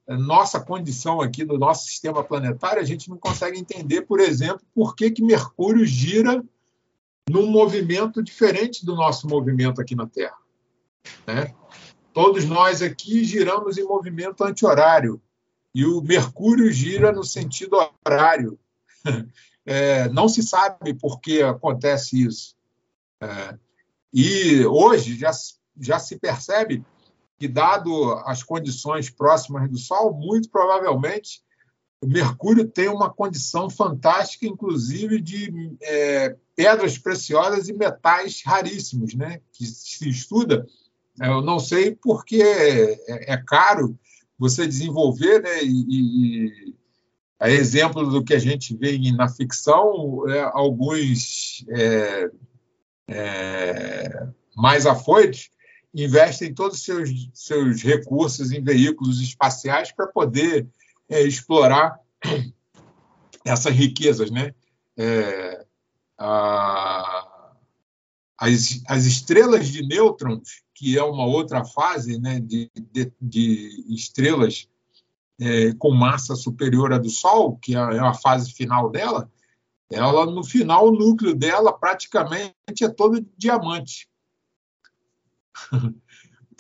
[0.09, 4.61] é, nossa condição aqui do nosso sistema planetário, a gente não consegue entender, por exemplo,
[4.75, 6.43] por que, que Mercúrio gira
[7.31, 10.37] num movimento diferente do nosso movimento aqui na Terra.
[11.25, 11.55] Né?
[12.13, 15.23] Todos nós aqui giramos em movimento anti-horário
[15.73, 18.59] e o Mercúrio gira no sentido horário.
[19.67, 22.57] É, não se sabe por que acontece isso.
[23.23, 23.59] É,
[24.13, 25.31] e hoje já,
[25.79, 26.83] já se percebe
[27.39, 31.43] que, dado as condições próximas do Sol, muito provavelmente
[32.03, 39.41] Mercúrio tem uma condição fantástica, inclusive, de é, pedras preciosas e metais raríssimos, né?
[39.53, 40.67] que se estuda.
[41.21, 43.99] Eu não sei porque é, é caro
[44.39, 45.63] você desenvolver, né?
[45.63, 46.75] e, e
[47.39, 52.31] a exemplo do que a gente vê na ficção, é, alguns é,
[53.09, 55.51] é, mais afoitos
[55.95, 60.69] investem todos os seus, seus recursos em veículos espaciais para poder
[61.11, 62.01] é, explorar
[63.45, 64.55] essas riquezas, né?
[64.97, 65.67] É,
[66.17, 67.53] a,
[68.39, 74.69] as, as estrelas de nêutrons, que é uma outra fase né, de, de, de estrelas
[75.39, 79.31] é, com massa superior à do Sol, que é, é a fase final dela,
[79.91, 84.09] ela no final o núcleo dela praticamente é todo diamante.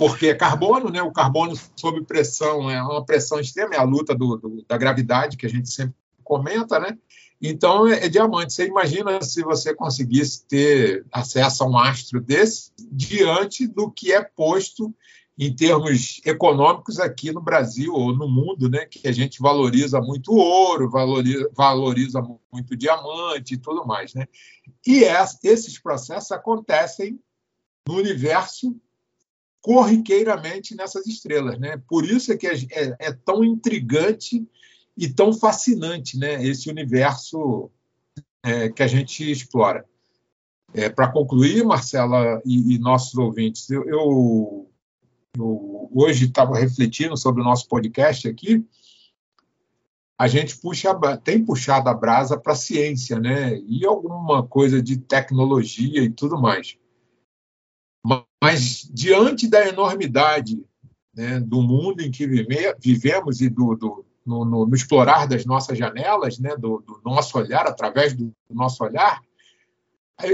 [0.01, 1.03] porque é carbono, né?
[1.03, 5.37] O carbono sob pressão é uma pressão extrema, é a luta do, do, da gravidade
[5.37, 5.95] que a gente sempre
[6.25, 6.97] comenta, né?
[7.39, 8.55] Então é, é, diamante.
[8.55, 14.23] Você imagina se você conseguisse ter acesso a um astro desse diante do que é
[14.23, 14.91] posto
[15.39, 18.87] em termos econômicos aqui no Brasil ou no mundo, né?
[18.87, 24.27] Que a gente valoriza muito ouro, valoriza, valoriza muito diamante e tudo mais, né?
[24.87, 25.05] E
[25.45, 27.21] esses processos acontecem
[27.87, 28.75] no universo
[29.61, 31.81] corriqueiramente nessas estrelas, né?
[31.89, 34.47] Por isso é que é, é, é tão intrigante
[34.97, 36.45] e tão fascinante, né?
[36.45, 37.71] Esse universo
[38.43, 39.85] é, que a gente explora.
[40.73, 44.71] É, Para concluir, Marcela e, e nossos ouvintes, eu, eu,
[45.37, 48.65] eu hoje estava refletindo sobre o nosso podcast aqui.
[50.17, 50.95] A gente puxa,
[51.25, 53.59] tem puxado a brasa para a ciência, né?
[53.67, 56.77] E alguma coisa de tecnologia e tudo mais.
[58.43, 60.63] Mas, diante da enormidade
[61.15, 65.45] né, do mundo em que vive, vivemos e do, do no, no, no, explorar das
[65.45, 69.21] nossas janelas, né, do, do, nosso olhar, através do, nosso olhar,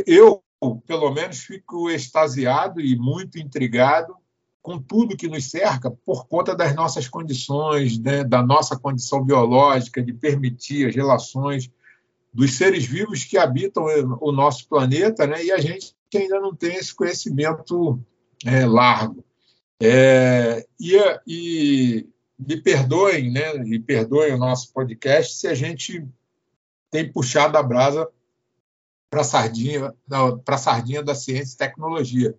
[0.07, 0.43] eu,
[0.87, 4.15] pelo menos, fico extasiado e muito intrigado
[4.61, 10.03] com tudo que nos cerca por conta das nossas condições, né, da nossa condição biológica,
[10.03, 11.71] de permitir as relações
[12.37, 13.87] dos seres vivos que habitam
[14.21, 17.99] o nosso planeta, né, e a gente ainda não tem esse conhecimento
[18.45, 19.25] é, largo.
[19.83, 22.07] É, e, e,
[22.39, 26.07] me perdoem, né, e perdoem o nosso podcast se a gente
[26.91, 28.07] tem puxado a brasa
[29.09, 29.95] para sardinha,
[30.45, 32.35] para sardinha da ciência e tecnologia,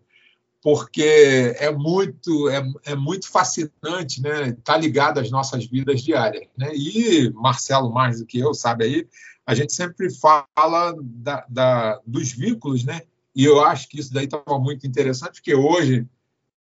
[0.61, 4.55] porque é muito é, é muito fascinante, né?
[4.63, 6.71] Tá ligado às nossas vidas diárias, né?
[6.75, 9.07] E Marcelo mais do que eu sabe aí,
[9.47, 13.03] a gente sempre fala da, da dos vínculos, né?
[13.33, 16.05] E eu acho que isso daí estava muito interessante, porque hoje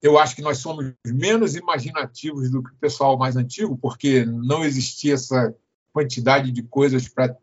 [0.00, 4.64] eu acho que nós somos menos imaginativos do que o pessoal mais antigo, porque não
[4.64, 5.52] existia essa
[5.92, 7.36] quantidade de coisas para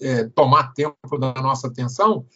[0.00, 2.26] é, tomar tempo da nossa atenção,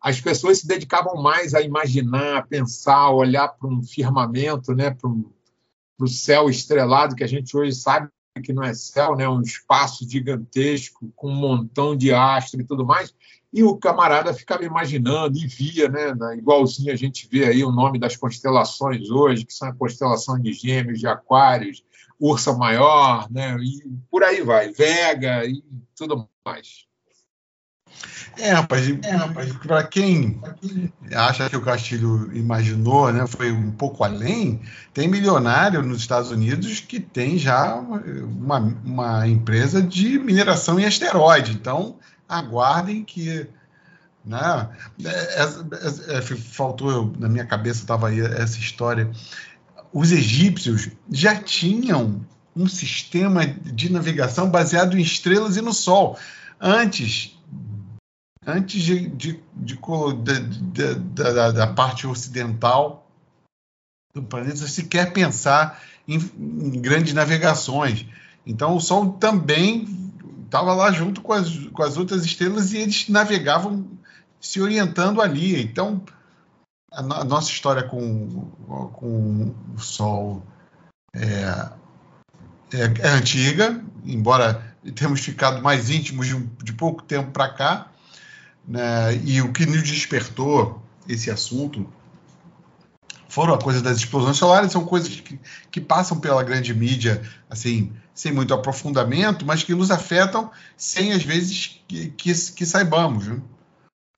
[0.00, 4.90] as pessoas se dedicavam mais a imaginar, a pensar, a olhar para um firmamento, né,
[4.90, 8.08] para o céu estrelado, que a gente hoje sabe
[8.40, 12.86] que não é céu, né, um espaço gigantesco com um montão de astros e tudo
[12.86, 13.14] mais.
[13.52, 17.98] E o camarada ficava imaginando e via, né, igualzinho a gente vê aí o nome
[17.98, 21.84] das constelações hoje, que são a constelação de Gêmeos, de Aquários,
[22.18, 25.62] Ursa Maior, né, e por aí vai, Vega e
[25.94, 26.86] tudo mais.
[28.38, 30.40] É, rapaz, é, rapaz para quem
[31.14, 34.62] acha que o Castilho imaginou, né, foi um pouco além,
[34.94, 41.52] tem milionário nos Estados Unidos que tem já uma, uma empresa de mineração em asteroide.
[41.52, 41.96] Então,
[42.28, 43.46] aguardem que.
[44.24, 44.68] Né,
[45.04, 49.10] é, é, é, faltou na minha cabeça, estava aí essa história.
[49.92, 52.24] Os egípcios já tinham
[52.56, 56.18] um sistema de navegação baseado em estrelas e no Sol.
[56.60, 57.36] Antes
[58.46, 63.06] antes de, de, de, de da, da, parte ocidental
[64.14, 68.06] do planeta sequer pensar em, em, grandes navegações.
[68.44, 69.86] Então o Sol também
[70.44, 73.88] estava lá junto com as, com as outras estrelas e eles navegavam
[74.40, 75.62] se orientando ali.
[75.62, 76.02] Então
[76.92, 78.50] a, a nossa história com,
[78.92, 80.44] com o Sol
[81.14, 81.70] é,
[82.74, 87.91] é, é antiga, embora tenhamos ficado mais íntimos de, de pouco tempo para cá
[88.66, 89.14] né?
[89.24, 91.86] E o que nos despertou esse assunto
[93.28, 95.40] foram a coisa das explosões solares, são coisas que,
[95.70, 101.24] que passam pela grande mídia, assim, sem muito aprofundamento, mas que nos afetam sem, às
[101.24, 103.28] vezes, que, que, que saibamos.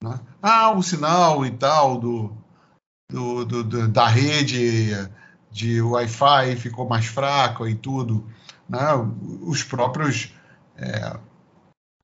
[0.02, 0.20] Né?
[0.42, 2.36] Ah, o sinal e tal do,
[3.08, 4.90] do, do, do da rede
[5.48, 8.28] de Wi-Fi ficou mais fraco e tudo.
[8.68, 8.80] Né?
[9.42, 10.34] Os próprios
[10.76, 11.16] é,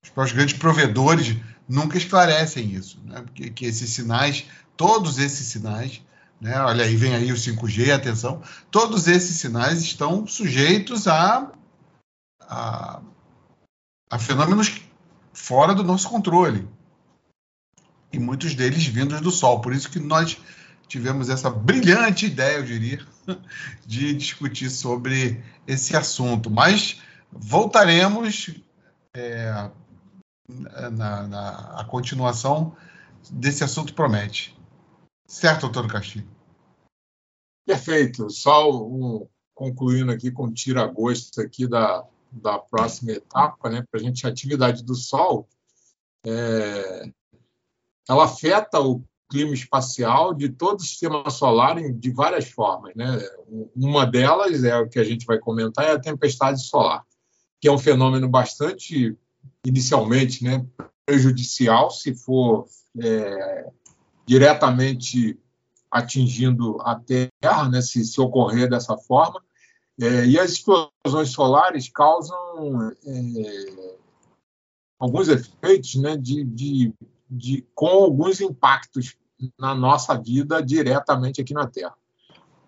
[0.03, 1.35] os próprios grandes provedores
[1.67, 3.21] nunca esclarecem isso, né?
[3.21, 4.45] Porque que esses sinais,
[4.75, 6.01] todos esses sinais,
[6.39, 6.59] né?
[6.61, 11.51] Olha aí, vem aí o 5G, atenção, todos esses sinais estão sujeitos a,
[12.41, 13.01] a,
[14.09, 14.81] a fenômenos
[15.31, 16.67] fora do nosso controle.
[18.11, 19.61] E muitos deles vindos do Sol.
[19.61, 20.37] Por isso que nós
[20.87, 22.99] tivemos essa brilhante ideia, eu diria,
[23.85, 26.49] de discutir sobre esse assunto.
[26.49, 26.99] Mas
[27.31, 28.49] voltaremos
[29.13, 29.69] é,
[30.91, 32.75] na, na a continuação
[33.29, 34.57] desse assunto promete.
[35.27, 36.27] Certo, doutor Castilho?
[37.65, 38.29] Perfeito.
[38.29, 44.25] Só um, concluindo aqui com tira-gosto aqui da, da próxima etapa, né, para a gente,
[44.25, 45.47] a atividade do Sol,
[46.25, 47.11] é,
[48.09, 52.93] ela afeta o clima espacial de todo o sistema solar de várias formas.
[52.95, 53.05] Né?
[53.75, 57.05] Uma delas é o que a gente vai comentar, é a tempestade solar,
[57.59, 59.17] que é um fenômeno bastante
[59.65, 60.65] inicialmente né,
[61.05, 62.67] prejudicial se for
[62.99, 63.69] é,
[64.25, 65.39] diretamente
[65.89, 69.43] atingindo a Terra, né, se, se ocorrer dessa forma.
[69.99, 73.95] É, e as explosões solares causam é,
[74.97, 76.93] alguns efeitos né, de, de,
[77.29, 79.17] de, com alguns impactos
[79.59, 81.95] na nossa vida diretamente aqui na Terra.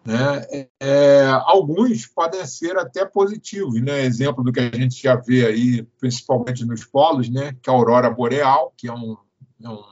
[0.06, 0.45] Né?
[0.51, 4.04] É, é, alguns podem ser até positivos, né?
[4.04, 7.56] exemplo do que a gente já vê aí, principalmente nos polos, né?
[7.62, 9.16] que é a aurora boreal, que é, um,
[9.62, 9.84] é, um,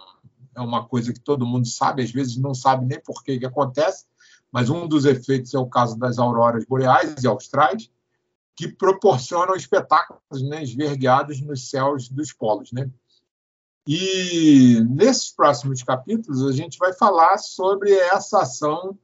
[0.55, 3.45] é uma coisa que todo mundo sabe, às vezes não sabe nem por que, que
[3.45, 4.05] acontece,
[4.51, 7.89] mas um dos efeitos é o caso das auroras boreais e austrais,
[8.53, 12.74] que proporcionam espetáculos né, esverdeados nos céus dos polos.
[12.74, 12.89] Né?
[13.88, 18.99] E nesses próximos capítulos a gente vai falar sobre essa ação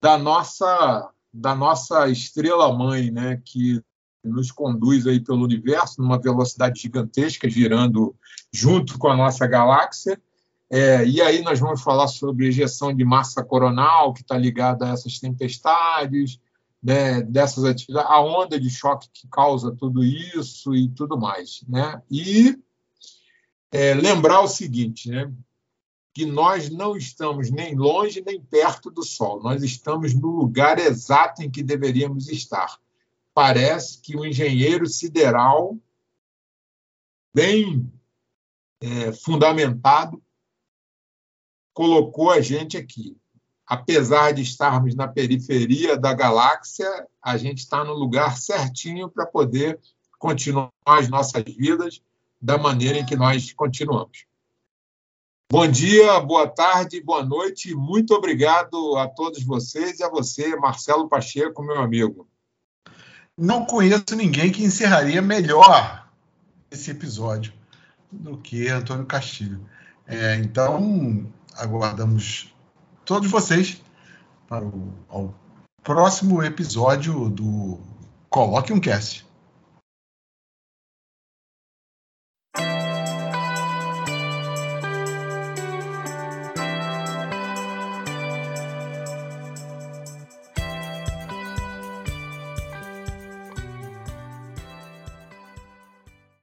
[0.00, 3.80] da nossa da nossa estrela mãe, né, que
[4.22, 8.14] nos conduz aí pelo universo numa velocidade gigantesca, girando
[8.52, 10.20] junto com a nossa galáxia.
[10.68, 14.90] É, e aí nós vamos falar sobre ejeção de massa coronal, que está ligada a
[14.90, 16.40] essas tempestades,
[16.82, 21.62] né, dessas atividades, a onda de choque que causa tudo isso e tudo mais.
[21.68, 22.00] Né?
[22.10, 22.58] E
[23.72, 25.30] é, lembrar o seguinte, né,
[26.12, 31.42] que nós não estamos nem longe nem perto do Sol, nós estamos no lugar exato
[31.42, 32.78] em que deveríamos estar,
[33.32, 35.78] parece que o engenheiro sideral,
[37.32, 37.90] bem
[38.80, 40.22] é, fundamentado,
[41.72, 43.16] colocou a gente aqui.
[43.64, 49.78] Apesar de estarmos na periferia da galáxia, a gente está no lugar certinho para poder
[50.18, 52.02] continuar as nossas vidas
[52.42, 54.26] da maneira em que nós continuamos.
[55.52, 57.74] Bom dia, boa tarde, boa noite.
[57.74, 62.28] Muito obrigado a todos vocês e a você, Marcelo Pacheco, meu amigo.
[63.36, 66.08] Não conheço ninguém que encerraria melhor
[66.70, 67.52] esse episódio
[68.12, 69.68] do que Antônio Castilho.
[70.06, 71.26] É, então,
[71.56, 72.54] aguardamos
[73.04, 73.82] todos vocês
[74.46, 75.34] para o
[75.82, 77.80] próximo episódio do
[78.28, 79.26] Coloque um Cast.